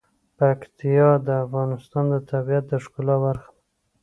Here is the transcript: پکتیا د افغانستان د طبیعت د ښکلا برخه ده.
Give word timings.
پکتیا 0.37 1.09
د 1.27 1.27
افغانستان 1.45 2.05
د 2.09 2.15
طبیعت 2.31 2.65
د 2.69 2.73
ښکلا 2.83 3.15
برخه 3.25 3.49
ده. 3.53 3.57